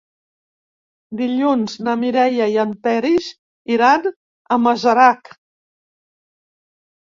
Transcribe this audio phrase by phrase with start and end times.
[1.19, 3.29] Dilluns na Mireia i en Peris
[3.77, 5.33] iran a Masarac.